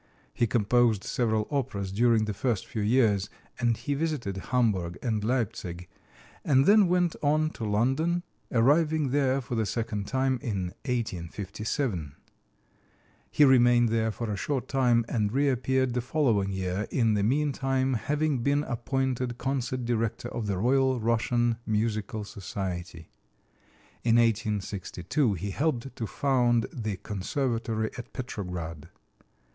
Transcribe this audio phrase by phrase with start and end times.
[0.33, 5.87] He composed several operas during the next few years; and he visited Hamburg and Leipzig
[6.43, 12.15] and then went on to London, arriving there for the second time in 1857.
[13.29, 17.93] He remained there for a short time and reappeared the following year, in the meantime
[17.93, 23.11] having been appointed concert director of the Royal Russian Musical Society.
[24.03, 28.89] In 1862 he helped to found the Conservatory at Petrograd.